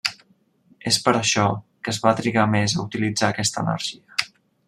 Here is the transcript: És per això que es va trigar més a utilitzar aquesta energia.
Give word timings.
És 0.91 0.97
per 1.07 1.13
això 1.17 1.43
que 1.87 1.93
es 1.95 2.01
va 2.07 2.15
trigar 2.21 2.47
més 2.55 2.75
a 2.79 2.85
utilitzar 2.87 3.29
aquesta 3.35 3.67
energia. 3.67 4.29